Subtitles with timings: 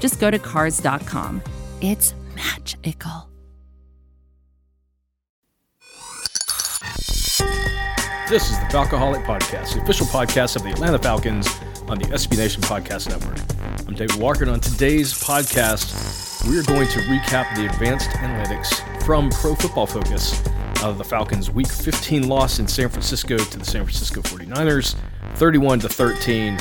[0.00, 1.42] just go to Cars.com.
[1.80, 3.28] It's magical.
[8.28, 11.48] This is the Falcoholic Podcast, the official podcast of the Atlanta Falcons
[11.88, 13.38] on the SB Nation Podcast Network.
[13.88, 19.02] I'm David Walker, and on today's podcast, we are going to recap the advanced analytics
[19.02, 20.40] from Pro Football Focus
[20.84, 24.94] of the Falcons' Week 15 loss in San Francisco to the San Francisco 49ers,
[25.34, 26.54] 31 to 13,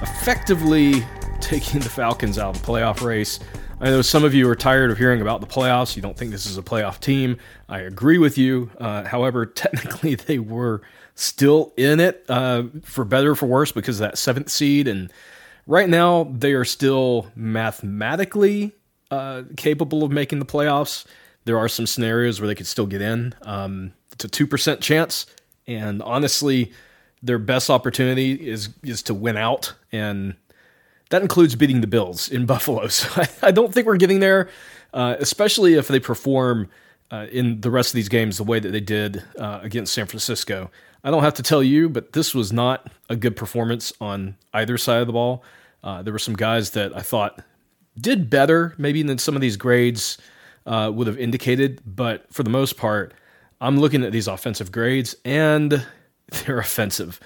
[0.00, 1.04] effectively
[1.50, 3.40] taking the Falcons out of the playoff race.
[3.80, 5.96] I know some of you are tired of hearing about the playoffs.
[5.96, 7.38] You don't think this is a playoff team.
[7.68, 8.70] I agree with you.
[8.78, 10.82] Uh, however, technically, they were
[11.16, 14.86] still in it uh, for better or for worse because that seventh seed.
[14.86, 15.12] And
[15.66, 18.70] right now, they are still mathematically
[19.10, 21.04] uh, capable of making the playoffs.
[21.46, 23.34] There are some scenarios where they could still get in.
[23.42, 25.26] Um, it's a 2% chance.
[25.66, 26.70] And honestly,
[27.24, 30.36] their best opportunity is is to win out and
[31.10, 32.88] that includes beating the Bills in Buffalo.
[32.88, 34.48] So I, I don't think we're getting there,
[34.92, 36.68] uh, especially if they perform
[37.10, 40.06] uh, in the rest of these games the way that they did uh, against San
[40.06, 40.70] Francisco.
[41.02, 44.78] I don't have to tell you, but this was not a good performance on either
[44.78, 45.42] side of the ball.
[45.82, 47.42] Uh, there were some guys that I thought
[47.98, 50.18] did better, maybe than some of these grades
[50.66, 53.14] uh, would have indicated, but for the most part,
[53.60, 55.84] I'm looking at these offensive grades and
[56.44, 57.18] they're offensive.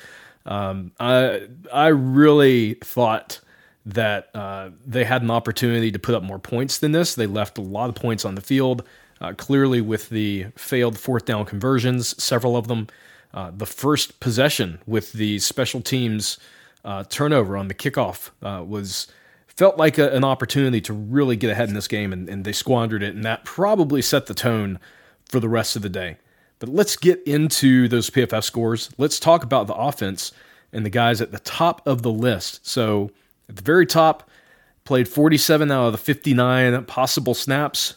[0.46, 3.40] Um, I I really thought
[3.86, 7.14] that uh, they had an opportunity to put up more points than this.
[7.14, 8.84] They left a lot of points on the field.
[9.20, 12.88] Uh, clearly, with the failed fourth down conversions, several of them.
[13.32, 16.38] Uh, the first possession with the special teams
[16.84, 19.08] uh, turnover on the kickoff uh, was
[19.46, 22.52] felt like a, an opportunity to really get ahead in this game, and, and they
[22.52, 24.78] squandered it, and that probably set the tone
[25.28, 26.16] for the rest of the day.
[26.58, 28.90] But let's get into those PFF scores.
[28.98, 30.32] Let's talk about the offense
[30.72, 32.66] and the guys at the top of the list.
[32.66, 33.10] So
[33.48, 34.30] at the very top,
[34.84, 37.96] played 47 out of the 59 possible snaps.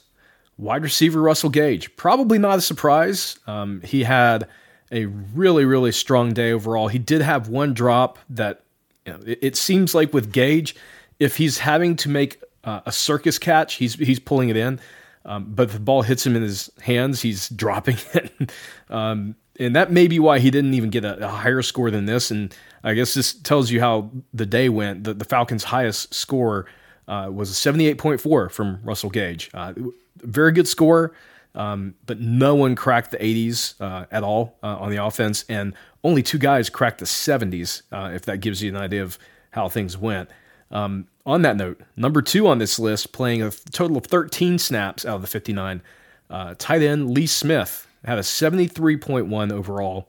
[0.57, 1.95] Wide receiver Russell Gage.
[1.97, 3.37] Probably not a surprise.
[3.45, 4.47] Um, he had
[4.91, 6.87] a really, really strong day overall.
[6.87, 8.63] He did have one drop that
[9.05, 10.75] you know, it, it, seems like with Gage,
[11.19, 14.79] if he's having to make uh, a circus catch, he's he's pulling it in.
[15.25, 18.51] Um, but if the ball hits him in his hands, he's dropping it.
[18.89, 22.05] um, and that may be why he didn't even get a, a, higher score than
[22.05, 22.31] this.
[22.31, 25.03] And I guess this tells you how the day went.
[25.03, 26.65] The, the Falcons' highest score
[27.07, 29.49] uh, was a 78.4 from Russell Gage.
[29.53, 29.73] Uh,
[30.17, 31.13] very good score,
[31.55, 35.73] um, but no one cracked the 80s uh, at all uh, on the offense, and
[36.03, 37.83] only two guys cracked the 70s.
[37.91, 39.17] Uh, if that gives you an idea of
[39.51, 40.29] how things went.
[40.69, 45.05] Um, on that note, number two on this list, playing a total of 13 snaps
[45.05, 45.81] out of the 59,
[46.29, 50.07] uh, tight end Lee Smith had a 73.1 overall.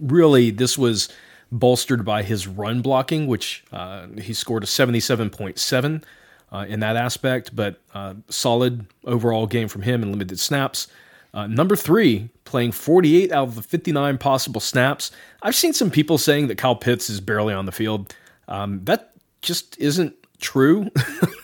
[0.00, 1.08] Really, this was
[1.50, 6.04] bolstered by his run blocking, which uh, he scored a 77.7
[6.52, 10.88] uh, in that aspect, but uh, solid overall game from him in limited snaps.
[11.32, 15.10] Uh, number three, playing 48 out of the 59 possible snaps.
[15.42, 18.14] I've seen some people saying that Kyle Pitts is barely on the field.
[18.46, 20.90] Um, that just isn't true.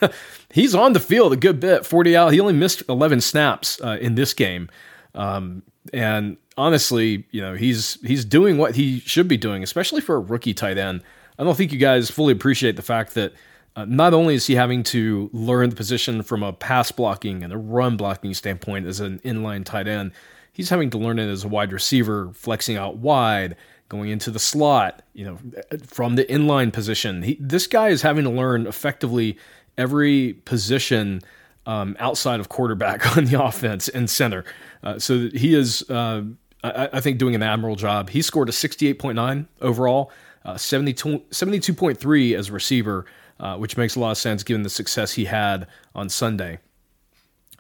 [0.53, 2.33] He's on the field a good bit, 40 out.
[2.35, 4.69] He only missed 11 snaps uh, in this game.
[5.17, 10.17] Um, and honestly, you know, he's he's doing what he should be doing, especially for
[10.17, 11.03] a rookie tight end.
[11.39, 13.33] I don't think you guys fully appreciate the fact that
[13.77, 17.53] uh, not only is he having to learn the position from a pass blocking and
[17.53, 20.13] a run blocking standpoint as an inline tight end,
[20.53, 23.55] he's having to learn it as a wide receiver, flexing out wide,
[23.91, 25.39] going into the slot, you know,
[25.87, 27.23] from the inline position.
[27.23, 29.37] He, this guy is having to learn effectively
[29.77, 31.21] every position
[31.67, 34.45] um, outside of quarterback on the offense and center.
[34.87, 36.23] Uh, so he is, uh,
[36.63, 38.11] I, I, think, doing an admirable job.
[38.11, 40.13] He scored a 68.9 overall,
[40.45, 43.05] uh, 72, 72.3 as a receiver.
[43.39, 46.59] uh, which makes a lot of sense given the success he had on Sunday.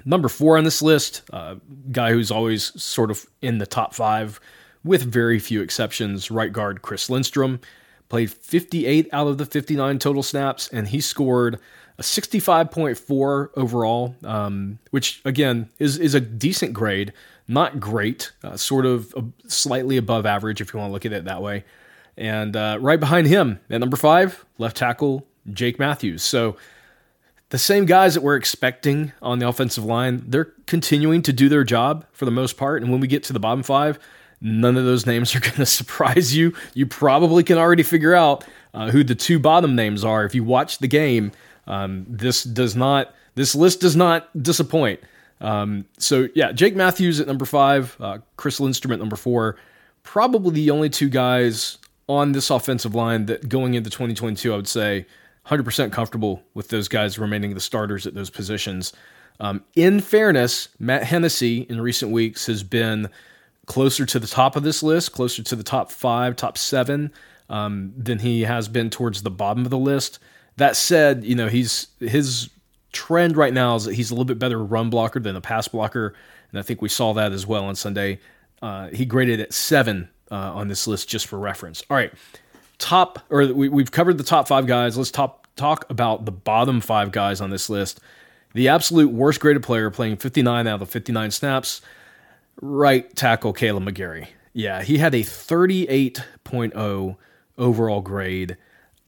[0.05, 1.56] Number four on this list, uh,
[1.90, 4.40] guy who's always sort of in the top five
[4.84, 7.61] with very few exceptions, right guard Chris Lindstrom.
[8.08, 11.58] Played 58 out of the 59 total snaps, and he scored
[11.99, 17.12] a 65.4 overall, um, which again is is a decent grade,
[17.49, 19.14] not great, uh, sort of
[19.47, 21.64] slightly above average if you want to look at it that way.
[22.17, 26.23] And uh, right behind him at number five, left tackle Jake Matthews.
[26.23, 26.56] So
[27.50, 31.64] the same guys that we're expecting on the offensive line, they're continuing to do their
[31.64, 32.82] job for the most part.
[32.82, 33.99] And when we get to the bottom five,
[34.46, 36.54] none of those names are going to surprise you.
[36.75, 40.44] You probably can already figure out uh, who the two bottom names are if you
[40.44, 41.32] watch the game.
[41.66, 43.14] Um, this does not.
[43.34, 45.00] This list does not disappoint.
[45.40, 49.56] Um, so yeah, Jake Matthews at number five, uh, Chris Lindstrom at number four,
[50.02, 51.76] probably the only two guys
[52.08, 55.04] on this offensive line that going into 2022, I would say
[55.46, 58.93] 100% comfortable with those guys remaining the starters at those positions.
[59.38, 63.10] Um, in fairness, Matt Hennessy in recent weeks has been
[63.67, 67.13] closer to the top of this list, closer to the top five, top seven
[67.49, 70.19] um, than he has been towards the bottom of the list.
[70.57, 72.49] That said, you know he's his
[72.93, 75.69] trend right now is that he's a little bit better run blocker than a pass
[75.69, 76.15] blocker,
[76.51, 78.21] and I think we saw that as well on Sunday.
[78.63, 81.83] Uh, he graded at seven uh, on this list just for reference.
[81.91, 82.13] All right,
[82.79, 84.97] top or we, we've covered the top five guys.
[84.97, 88.01] Let's top talk about the bottom five guys on this list.
[88.55, 91.83] The absolute worst graded player playing 59 out of the 59 snaps
[92.61, 94.29] right tackle Kaleb McGary.
[94.53, 97.17] Yeah, he had a 38.0
[97.58, 98.56] overall grade,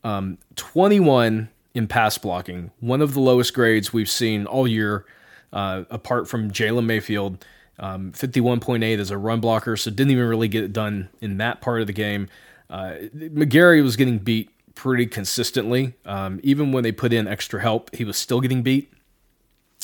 [0.03, 5.05] um, 21 in pass blocking, one of the lowest grades we've seen all year,
[5.53, 7.45] uh, apart from Jalen Mayfield.
[7.81, 11.61] Um, 51.8 as a run blocker, so didn't even really get it done in that
[11.61, 12.27] part of the game.
[12.69, 15.93] Uh, McGary was getting beat pretty consistently.
[16.05, 18.91] Um, even when they put in extra help, he was still getting beat.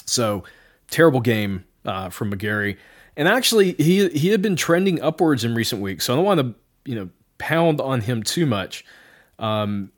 [0.06, 0.44] So
[0.90, 2.78] terrible game uh, from McGary.
[3.18, 6.40] And actually, he he had been trending upwards in recent weeks, so I don't want
[6.42, 8.86] to you know pound on him too much.
[9.40, 9.92] Um,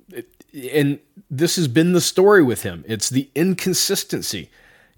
[0.54, 1.00] and
[1.30, 2.84] this has been the story with him.
[2.88, 4.50] It's the inconsistency.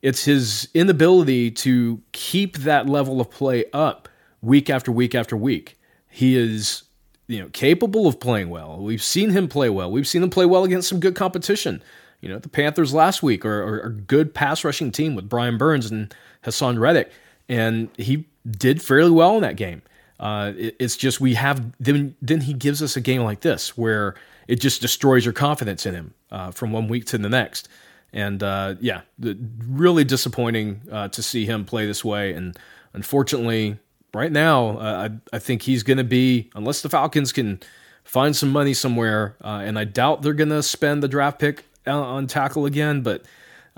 [0.01, 4.07] It's his inability to keep that level of play up
[4.42, 5.77] week after week after week.
[6.07, 6.83] He is,
[7.27, 8.80] you know, capable of playing well.
[8.80, 9.92] We've seen him play well.
[9.92, 11.83] We've seen him play well against some good competition.
[12.21, 15.57] You know, the Panthers last week are, are a good pass rushing team with Brian
[15.57, 16.13] Burns and
[16.44, 17.12] Haason Reddick
[17.50, 19.81] and he did fairly well in that game.
[20.19, 23.78] Uh, it, it's just we have then then he gives us a game like this
[23.78, 24.16] where
[24.48, 27.68] it just destroys your confidence in him uh, from one week to the next.
[28.12, 29.38] And uh, yeah, the,
[29.68, 32.34] really disappointing uh, to see him play this way.
[32.34, 32.57] And
[32.94, 33.78] unfortunately,
[34.13, 37.60] right now, uh, I, I think he's going to be unless the Falcons can
[38.04, 41.66] find some money somewhere, uh, and I doubt they're going to spend the draft pick
[41.86, 43.24] on tackle again, but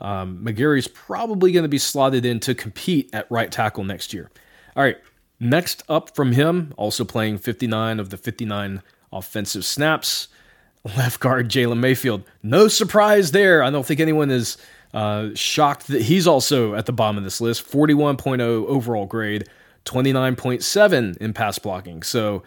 [0.02, 4.30] um, McGary's probably going to be slotted in to compete at right tackle next year.
[4.76, 4.98] All right,
[5.40, 8.82] next up from him, also playing 59 of the 59
[9.14, 10.28] offensive snaps,
[10.98, 12.24] left guard Jalen Mayfield.
[12.42, 13.64] No surprise there.
[13.64, 14.58] I don't think anyone is
[14.94, 17.70] uh, shocked that he's also at the bottom of this list.
[17.70, 19.48] 41.0 overall grade,
[19.86, 22.02] 29.7 in pass blocking.
[22.02, 22.44] So,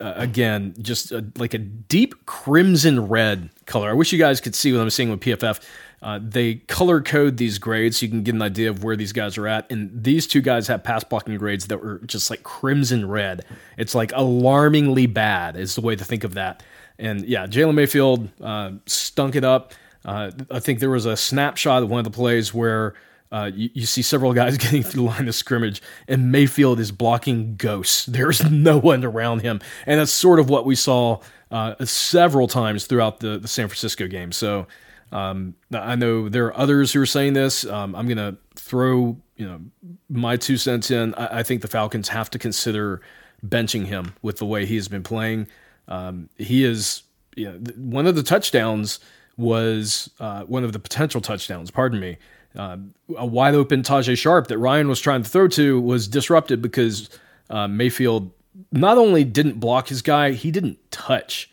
[0.00, 3.88] uh, again, just a, like a deep crimson red color.
[3.88, 5.60] I wish you guys could see what I'm seeing with PFF.
[6.02, 9.12] Uh, they color code these grades so you can get an idea of where these
[9.12, 9.70] guys are at.
[9.70, 13.44] And these two guys have pass blocking grades that were just like crimson red.
[13.76, 16.62] It's like alarmingly bad, is the way to think of that.
[16.98, 19.72] And yeah, Jalen Mayfield uh, stunk it up.
[20.04, 22.94] Uh, I think there was a snapshot of one of the plays where
[23.32, 26.92] uh, you, you, see several guys getting through the line of scrimmage, and Mayfield is
[26.92, 28.06] blocking ghosts.
[28.06, 32.86] There's no one around him, and that's sort of what we saw uh, several times
[32.86, 34.30] throughout the, the San Francisco game.
[34.30, 34.68] So
[35.12, 37.64] um, I know there are others who are saying this.
[37.64, 39.60] Um, I'm going to throw you know
[40.08, 41.14] my two cents in.
[41.14, 43.00] I, I, think the Falcons have to consider
[43.46, 45.46] benching him with the way he has been playing.
[45.88, 47.02] Um, he is
[47.36, 48.98] you know, one of the touchdowns
[49.36, 51.70] was uh, one of the potential touchdowns.
[51.70, 52.16] Pardon me.
[52.56, 52.78] Uh,
[53.16, 57.10] a wide open Tajae Sharpe that Ryan was trying to throw to was disrupted because
[57.50, 58.32] uh, Mayfield
[58.72, 61.50] not only didn't block his guy, he didn't touch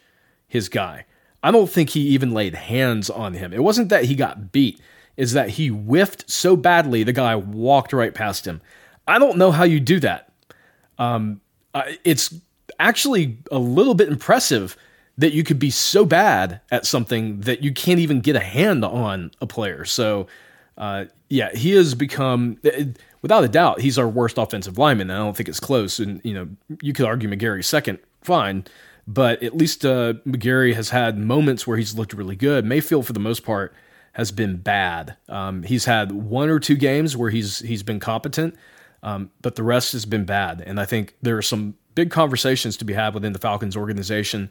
[0.48, 1.06] his guy.
[1.44, 3.54] I don't think he even laid hands on him.
[3.54, 4.80] It wasn't that he got beat,
[5.18, 8.62] is that he whiffed so badly the guy walked right past him.
[9.08, 10.32] I don't know how you do that.
[10.98, 11.42] Um,
[11.74, 12.34] uh, it's
[12.80, 14.78] actually a little bit impressive
[15.18, 18.84] that you could be so bad at something that you can't even get a hand
[18.84, 19.86] on a player.
[19.86, 20.28] So,
[20.78, 22.58] uh, yeah, he has become,
[23.22, 25.12] without a doubt, he's our worst offensive lineman.
[25.12, 26.00] I don't think it's close.
[26.00, 26.48] And, you know,
[26.82, 28.66] you could argue McGary's second, fine.
[29.06, 32.64] But at least uh, McGary has had moments where he's looked really good.
[32.64, 33.74] Mayfield, for the most part,
[34.14, 35.18] has been bad.
[35.28, 38.56] Um, he's had one or two games where he's he's been competent,
[39.02, 40.62] um, but the rest has been bad.
[40.66, 44.50] And I think there are some big conversations to be had within the Falcons organization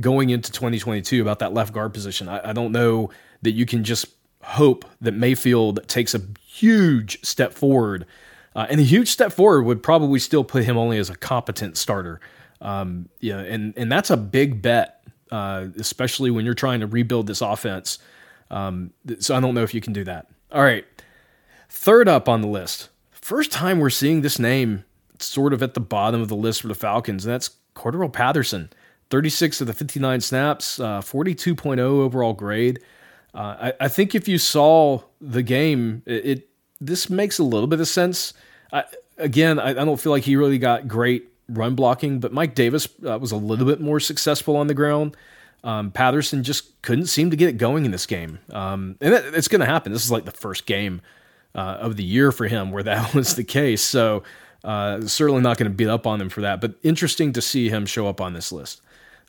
[0.00, 2.28] going into 2022 about that left guard position.
[2.28, 3.10] I, I don't know
[3.42, 4.06] that you can just
[4.42, 8.06] hope that Mayfield takes a huge step forward.
[8.54, 11.76] Uh, and a huge step forward would probably still put him only as a competent
[11.76, 12.20] starter.
[12.64, 17.26] Um, yeah, and and that's a big bet, uh, especially when you're trying to rebuild
[17.26, 17.98] this offense.
[18.50, 20.26] Um, so I don't know if you can do that.
[20.50, 20.84] All right,
[21.68, 22.88] third up on the list.
[23.12, 24.84] First time we're seeing this name
[25.18, 28.70] sort of at the bottom of the list for the Falcons, and that's Cordarrelle Patterson.
[29.10, 32.80] 36 of the 59 snaps, uh, 42.0 overall grade.
[33.34, 36.48] Uh, I, I, think if you saw the game, it, it,
[36.80, 38.32] this makes a little bit of sense.
[38.72, 38.84] I,
[39.18, 42.88] again, I, I, don't feel like he really got great run blocking, but Mike Davis
[43.06, 45.16] uh, was a little bit more successful on the ground.
[45.62, 49.34] Um, Patterson just couldn't seem to get it going in this game, um, and it,
[49.34, 49.92] it's going to happen.
[49.92, 51.00] This is like the first game
[51.54, 53.82] uh, of the year for him where that was the case.
[53.82, 54.22] So
[54.64, 56.60] uh, certainly not going to beat up on him for that.
[56.60, 58.80] But interesting to see him show up on this list.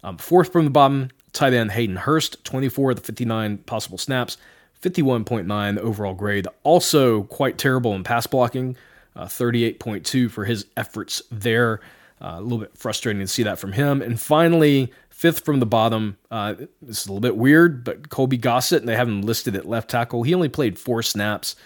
[0.03, 4.37] Um, fourth from the bottom, tight end Hayden Hurst, 24 of the 59 possible snaps,
[4.81, 6.47] 51.9 overall grade.
[6.63, 8.77] Also quite terrible in pass blocking,
[9.15, 11.81] uh, 38.2 for his efforts there.
[12.21, 14.01] Uh, a little bit frustrating to see that from him.
[14.01, 18.37] And finally, fifth from the bottom, uh, this is a little bit weird, but Colby
[18.37, 20.23] Gossett, and they have him listed at left tackle.
[20.23, 21.57] He only played four snaps,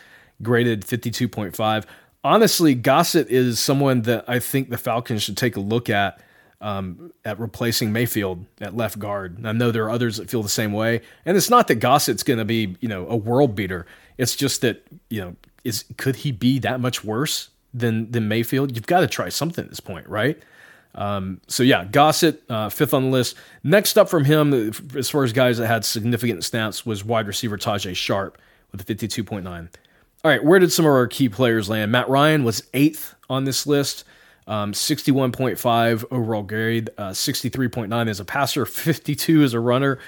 [0.41, 1.85] graded 52.5.
[2.23, 6.19] Honestly, Gossett is someone that I think the Falcons should take a look at
[6.61, 9.45] um, at replacing Mayfield at left guard.
[9.45, 12.23] I know there are others that feel the same way, and it's not that Gossett's
[12.23, 13.85] going to be you know a world beater.
[14.17, 18.75] It's just that you know is could he be that much worse than than Mayfield?
[18.75, 20.41] You've got to try something at this point, right?
[20.95, 23.35] Um, so yeah, Gossett uh, fifth on the list.
[23.63, 27.57] Next up from him, as far as guys that had significant snaps, was wide receiver
[27.57, 28.37] Tajae Sharpe
[28.71, 29.69] with a fifty-two point nine.
[30.23, 31.91] All right, where did some of our key players land?
[31.91, 34.03] Matt Ryan was eighth on this list.
[34.47, 39.99] Um, 61.5 overall grade, uh, 63.9 as a passer, 52 as a runner.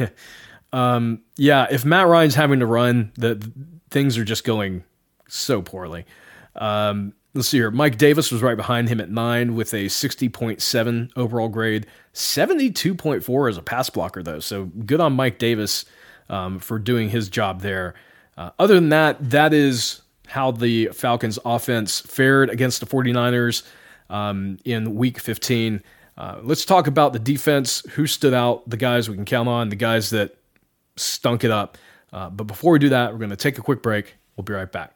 [0.72, 3.52] um, yeah, if Matt Ryan's having to run, the, the
[3.90, 4.82] things are just going
[5.28, 6.06] so poorly.
[6.56, 7.70] Um, let's see here.
[7.70, 13.56] Mike Davis was right behind him at nine with a 60.7 overall grade, 72.4 as
[13.56, 14.40] a pass blocker, though.
[14.40, 15.84] So good on Mike Davis
[16.28, 17.94] um, for doing his job there.
[18.36, 23.62] Uh, other than that, that is how the Falcons offense fared against the 49ers
[24.10, 25.82] um, in week 15.
[26.18, 29.68] Uh, let's talk about the defense, who stood out, the guys we can count on,
[29.68, 30.36] the guys that
[30.96, 31.76] stunk it up.
[32.12, 34.16] Uh, but before we do that, we're going to take a quick break.
[34.36, 34.95] We'll be right back.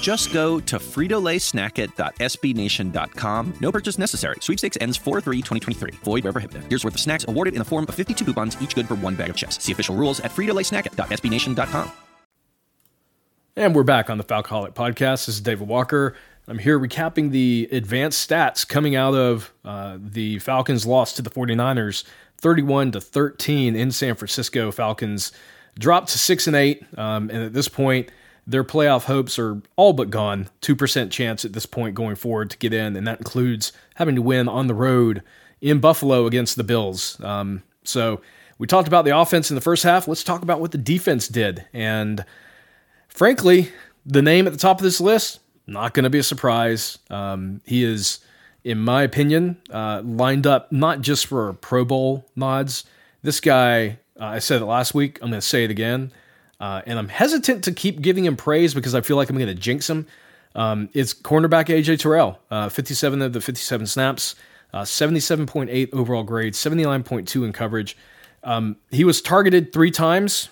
[0.00, 3.54] Just go to fritolaysnackit.sbnation.com.
[3.60, 4.36] No purchase necessary.
[4.40, 5.94] Sweepstakes ends 4-3-2023.
[5.96, 6.64] Void where prohibited.
[6.68, 9.14] Here's worth of snacks awarded in the form of 52 coupons, each good for one
[9.14, 9.62] bag of chips.
[9.62, 11.92] See official rules at fritolaysnackit.sbnation.com.
[13.56, 15.26] And we're back on the Falcoholic Podcast.
[15.26, 16.16] This is David Walker.
[16.48, 21.30] I'm here recapping the advanced stats coming out of uh, the Falcons' loss to the
[21.30, 22.04] 49ers,
[22.38, 24.70] 31 to 13 in San Francisco.
[24.70, 25.32] Falcons
[25.78, 28.10] dropped to six and eight, um, and at this point,
[28.50, 30.48] their playoff hopes are all but gone.
[30.62, 34.22] 2% chance at this point going forward to get in, and that includes having to
[34.22, 35.22] win on the road
[35.60, 37.20] in Buffalo against the Bills.
[37.22, 38.20] Um, so
[38.58, 40.08] we talked about the offense in the first half.
[40.08, 41.64] Let's talk about what the defense did.
[41.72, 42.24] And
[43.08, 43.70] frankly,
[44.04, 46.98] the name at the top of this list, not going to be a surprise.
[47.08, 48.18] Um, he is,
[48.64, 52.84] in my opinion, uh, lined up not just for Pro Bowl nods.
[53.22, 56.10] This guy, uh, I said it last week, I'm going to say it again.
[56.60, 59.48] Uh, and I'm hesitant to keep giving him praise because I feel like I'm going
[59.48, 60.06] to jinx him.
[60.54, 64.34] Um, it's cornerback AJ Terrell, uh, 57 of the 57 snaps,
[64.72, 67.96] uh, 77.8 overall grade, 79.2 in coverage.
[68.44, 70.48] Um, he was targeted three times.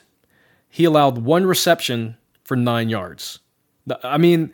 [0.71, 3.41] He allowed one reception for nine yards.
[4.03, 4.53] I mean,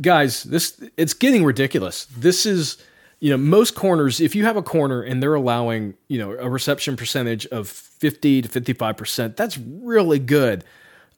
[0.00, 2.06] guys, this it's getting ridiculous.
[2.16, 2.78] This is
[3.22, 4.20] you know most corners.
[4.20, 8.42] If you have a corner and they're allowing you know a reception percentage of fifty
[8.42, 10.64] to fifty five percent, that's really good.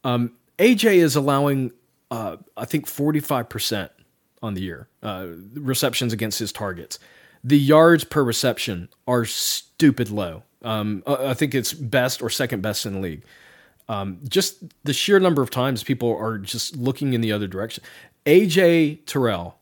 [0.04, 1.72] Um, AJ is allowing
[2.10, 3.90] uh, I think forty five percent
[4.42, 6.98] on the year uh, receptions against his targets.
[7.42, 10.42] The yards per reception are stupid low.
[10.60, 13.24] Um, I think it's best or second best in the league.
[13.88, 17.82] Um, just the sheer number of times people are just looking in the other direction.
[18.26, 19.56] AJ Terrell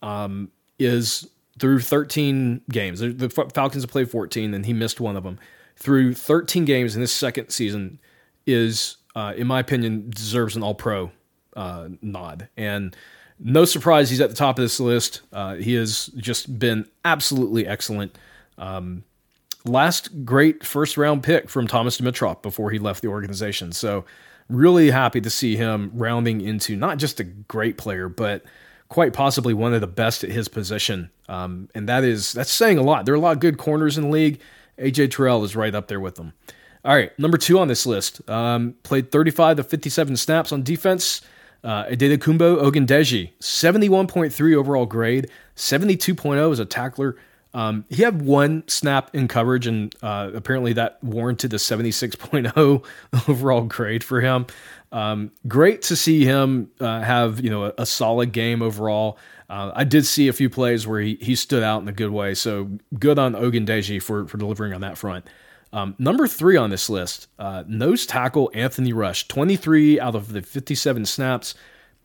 [0.00, 1.28] um, is
[1.62, 2.98] through 13 games.
[2.98, 5.38] The Falcons have played 14, and he missed one of them.
[5.76, 8.00] Through 13 games in this second season,
[8.48, 11.12] is uh, in my opinion deserves an All Pro
[11.54, 12.48] uh, nod.
[12.56, 12.96] And
[13.38, 15.20] no surprise, he's at the top of this list.
[15.32, 18.18] Uh, he has just been absolutely excellent.
[18.58, 19.04] Um,
[19.64, 23.70] last great first round pick from Thomas Dimitroff before he left the organization.
[23.70, 24.04] So,
[24.48, 28.44] really happy to see him rounding into not just a great player, but
[28.92, 31.10] quite possibly one of the best at his position.
[31.26, 33.06] Um, and that is that's saying a lot.
[33.06, 34.38] There are a lot of good corners in the league.
[34.78, 36.34] AJ Terrell is right up there with them.
[36.84, 38.28] All right, number two on this list.
[38.28, 41.22] Um, played 35 to 57 snaps on defense.
[41.64, 41.84] Uh,
[42.20, 47.16] Kumbo Ogundeji, 71.3 overall grade, 72.0 as a tackler.
[47.54, 52.84] Um, he had one snap in coverage, and uh, apparently that warranted a 76.0
[53.28, 54.46] overall grade for him.
[54.90, 59.18] Um, great to see him uh, have you know a, a solid game overall.
[59.48, 62.10] Uh, I did see a few plays where he, he stood out in a good
[62.10, 65.26] way, so good on Ogundeji for for delivering on that front.
[65.74, 70.42] Um, number three on this list, uh, nose tackle Anthony Rush, 23 out of the
[70.42, 71.54] 57 snaps,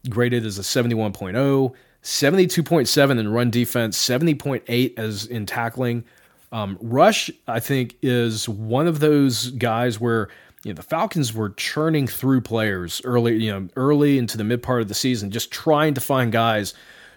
[0.10, 1.74] graded as a 71.0.
[2.08, 6.06] 72.7 in run defense, 70.8 as in tackling.
[6.54, 10.30] Um, Rush, I think, is one of those guys where
[10.64, 14.64] you know the Falcons were churning through players early, you know, early into the mid
[14.64, 16.74] part of the season, just trying to find guys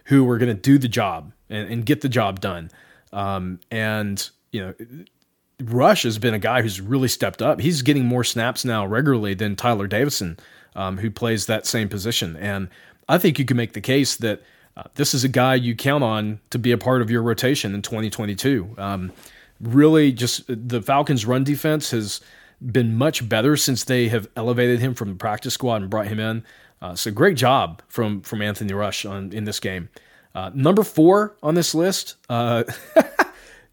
[0.07, 2.69] who were going to do the job and, and, get the job done.
[3.13, 4.75] Um, and you know,
[5.63, 7.61] Rush has been a guy who's really stepped up.
[7.61, 10.37] He's getting more snaps now regularly than Tyler Davison,
[10.75, 12.35] um, who plays that same position.
[12.35, 12.69] And
[13.09, 14.43] I think you can make the case that
[14.95, 17.83] this is a guy you count on to be a part of your rotation in
[17.83, 18.75] 2022.
[18.79, 19.13] Um,
[19.61, 22.21] really, just the Falcons' run defense has
[22.61, 26.21] been much better since they have elevated him from the practice squad and brought him
[26.21, 26.45] in.
[26.83, 29.89] Uh, so great job from from Anthony Rush on in this game.
[30.35, 32.17] Uh, number four on this list.
[32.29, 32.65] Uh,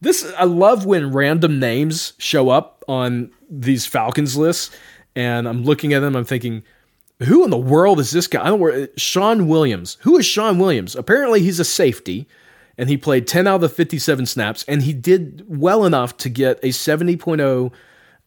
[0.01, 4.75] this I love when random names show up on these Falcons lists,
[5.15, 6.15] and I'm looking at them.
[6.15, 6.63] I'm thinking,
[7.19, 8.43] who in the world is this guy?
[8.43, 8.88] I don't know.
[8.97, 9.97] Shawn Williams.
[10.01, 10.95] Who is Shawn Williams?
[10.95, 12.27] Apparently, he's a safety,
[12.77, 16.30] and he played 10 out of the 57 snaps, and he did well enough to
[16.30, 17.71] get a 70.0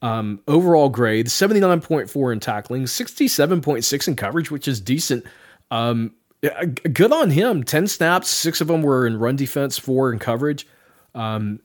[0.02, 5.24] um, overall grade, 79.4 in tackling, 67.6 in coverage, which is decent.
[5.70, 7.62] Um, good on him.
[7.62, 10.66] 10 snaps, six of them were in run defense, four in coverage.
[11.14, 11.60] Um,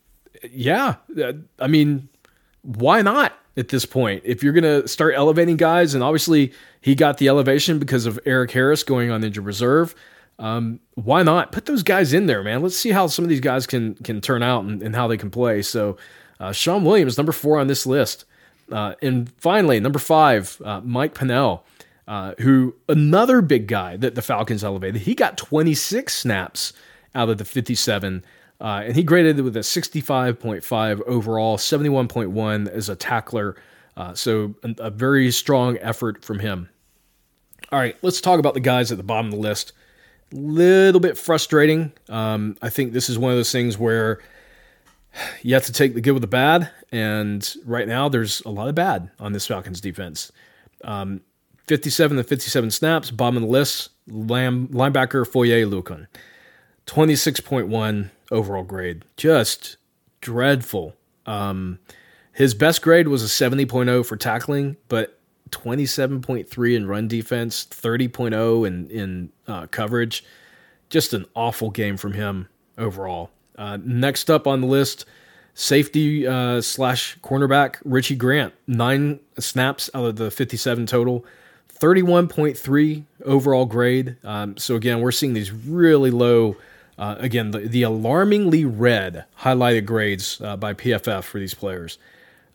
[0.52, 2.10] yeah, uh, I mean,
[2.62, 3.34] why not?
[3.58, 4.24] At this point.
[4.26, 8.20] If you're going to start elevating guys, and obviously he got the elevation because of
[8.26, 9.96] Erik Harris going on injured reserve,
[10.40, 12.62] um, why not put those guys in there, man?
[12.62, 15.18] Let's see how some of these guys can can turn out and, and how they
[15.18, 15.62] can play.
[15.62, 15.98] So,
[16.40, 18.26] uh, Shawn Williams, number four on this list,
[18.72, 21.64] uh, and finally number five, uh, Mike Pennel.
[22.08, 25.02] Uh, who another big guy that the Falcons elevated?
[25.02, 26.72] He got 26 snaps
[27.16, 28.24] out of the 57
[28.62, 33.56] uh, and he graded with a 65.5 overall, 71.1 as a tackler.
[33.98, 36.70] Uh, so a, a, very strong effort from him.
[37.72, 39.74] All right, let's talk about the guys at the bottom of the list.
[40.32, 41.94] Little bit frustrating.
[42.10, 44.20] Um, I think this is one of those things where
[45.42, 48.68] you have to take the good with the bad, and right now there's a lot
[48.68, 50.32] of bad on this Falcons defense.
[50.84, 51.22] Um,
[51.68, 53.90] 57 to 57 snaps, bottom of the list.
[54.10, 56.06] Linebacker Foye Oluokun,
[56.88, 59.04] 26.1 overall grade.
[59.18, 59.78] Just
[60.22, 60.96] dreadful.
[61.26, 61.80] Um,
[62.34, 65.20] his best grade was a 70.0 for tackling, but
[65.52, 70.24] 27.3 in run defense, 30.0 in in uh, coverage.
[70.90, 73.32] Just an awful game from him overall.
[73.58, 75.06] Uh, next up on the list,
[75.54, 81.26] safety uh, slash cornerback Richie Grant, nine snaps out of the 57 total,
[81.80, 84.18] 31.3 overall grade.
[84.24, 86.58] Um, so again, we're seeing these really low
[86.98, 91.98] uh, again, the, the, alarmingly red highlighted grades uh, by PFF for these players.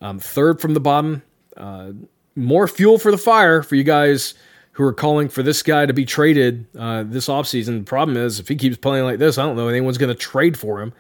[0.01, 1.23] Um, third from the bottom,
[1.57, 1.93] uh,
[2.35, 4.35] more fuel for the fire for you guys
[4.73, 7.81] who are calling for this guy to be traded uh, this offseason.
[7.81, 10.19] The problem is, if he keeps playing like this, I don't know anyone's going to
[10.19, 10.95] trade for him.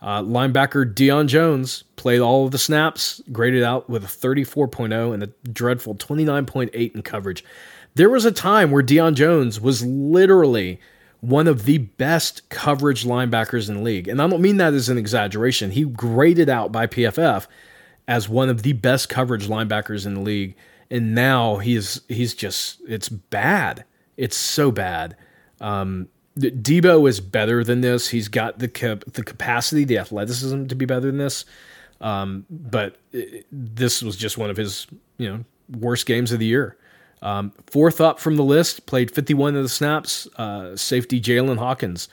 [0.00, 5.22] Uh, linebacker Deion Jones played all of the snaps, graded out with a 34.0 and
[5.22, 7.42] a dreadful 29.8 in coverage.
[7.94, 10.78] There was a time where Deion Jones was literally
[11.24, 14.08] one of the best coverage linebackers in the league.
[14.08, 15.70] And I don't mean that as an exaggeration.
[15.70, 17.46] He graded out by PFF
[18.06, 20.54] as one of the best coverage linebackers in the league.
[20.90, 23.84] And now he's he's just it's bad.
[24.18, 25.16] It's so bad.
[25.60, 26.08] Um,
[26.38, 28.08] Deebo is better than this.
[28.08, 31.46] He's got the cap- the capacity, the athleticism to be better than this.
[32.00, 35.44] Um, but it, this was just one of his you know
[35.78, 36.76] worst games of the year.
[37.24, 40.28] Um, fourth up from the list, played 51 of the snaps.
[40.36, 42.08] Uh, safety Jaylinn Hawkins,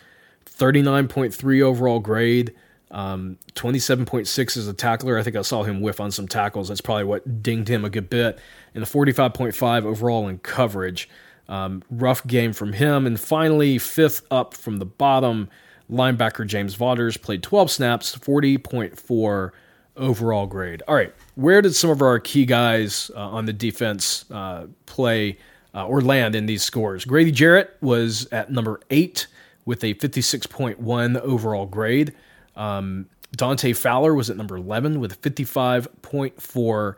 [0.45, 2.55] 39.3 overall grade,
[2.91, 5.17] um, 27.6 as a tackler.
[5.17, 6.69] I think I saw him whiff on some tackles.
[6.69, 8.39] That's probably what dinged him a good bit.
[8.73, 11.09] And a 45.5 overall in coverage.
[11.49, 13.05] Um, rough game from him.
[13.05, 15.49] And finally, fifth up from the bottom,
[15.91, 19.51] linebacker James Vaughters played 12 snaps, 40.4
[19.97, 20.81] overall grade.
[20.87, 25.37] All right, where did some of our key guys uh, on the defense uh, play
[25.73, 27.05] uh, or land in these scores?
[27.05, 29.27] Grady Jarrett was at number eight
[29.65, 32.13] with a 56.1 overall grade.
[32.55, 36.95] Um, Dante Fowler was at number 11 with a 55.4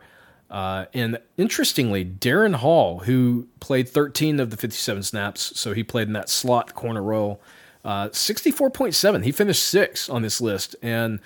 [0.54, 6.06] uh, and interestingly, Darren Hall, who played 13 of the 57 snaps, so he played
[6.06, 7.40] in that slot corner role,
[7.84, 9.24] uh, 64.7.
[9.24, 10.76] He finished sixth on this list.
[10.80, 11.18] And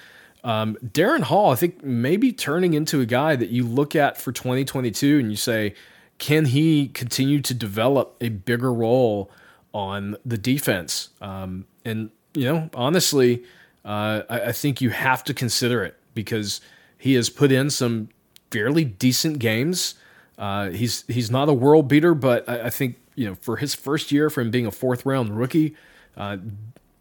[0.45, 4.33] um, Darren Hall, I think, maybe turning into a guy that you look at for
[4.33, 5.75] 2022 and you say,
[6.19, 9.31] can he continue to develop a bigger role
[9.73, 11.11] on the defense?
[11.21, 13.45] Um, and, you know, honestly,
[13.85, 16.61] uh, I, I think you have to consider it because
[16.99, 18.09] he has put in some
[18.51, 19.95] fairly decent games.
[20.37, 23.75] Uh, he's he's not a world beater, but I, I, think you know for his
[23.75, 25.75] first year, from being a fourth round rookie,
[26.17, 26.37] uh,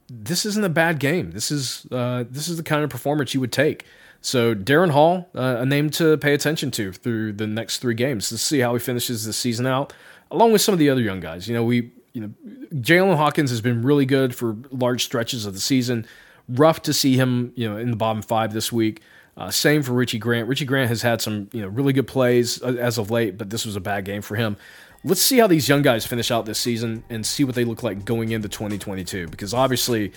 [0.09, 1.31] this isn't a bad game.
[1.31, 3.85] This is uh, this is the kind of performance you would take.
[4.21, 8.29] So Darren Hall, uh, a name to pay attention to through the next three games
[8.29, 9.93] to see how he finishes the season out,
[10.31, 11.47] along with some of the other young guys.
[11.47, 12.29] You know, we you know
[12.75, 16.05] Jaylinn Hawkins has been really good for large stretches of the season.
[16.49, 19.01] Rough to see him, you know, in the bottom five this week.
[19.35, 20.47] Uh, same for Richie Grant.
[20.47, 23.49] Richie Grant has had some you know really good plays uh, as of late, but
[23.49, 24.57] this was a bad game for him.
[25.03, 27.83] Let's see how these young guys finish out this season and see what they look
[27.83, 29.27] like going into 2022.
[29.27, 30.11] Because obviously,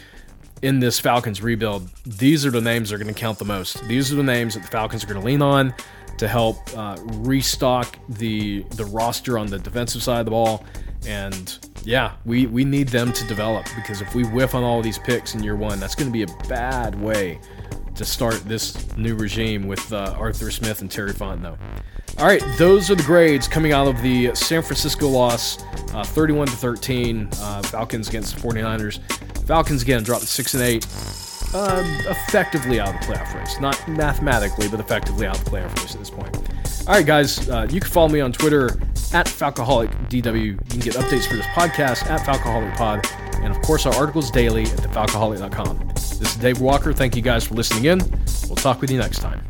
[0.62, 3.86] in this Falcons rebuild, these are the names that are going to count the most.
[3.88, 5.74] These are the names that the Falcons are going to lean on
[6.18, 10.64] to help uh, restock the the roster on the defensive side of the ball.
[11.06, 14.98] And yeah, we we need them to develop because if we whiff on all these
[14.98, 17.40] picks in year one, that's going to be a bad way
[17.94, 21.58] to start this new regime with uh, Arthur Smith and Terry Fontenot.
[22.18, 25.62] All right, those are the grades coming out of the San Francisco loss,
[25.94, 28.98] uh, 31 to 13, uh, Falcons against the 49ers.
[29.46, 30.84] Falcons again dropped six and eight,
[31.54, 33.58] um, effectively out of the playoff race.
[33.58, 36.36] Not mathematically, but effectively out of the playoff race at this point.
[36.86, 38.66] All right, guys, uh, you can follow me on Twitter
[39.12, 40.44] at FalcoholicDW.
[40.44, 44.64] You can get updates for this podcast at FalcoholicPod, and of course, our articles daily
[44.64, 45.88] at thefalcoholic.com.
[45.94, 46.92] This is Dave Walker.
[46.92, 47.98] Thank you guys for listening in.
[48.46, 49.49] We'll talk with you next time.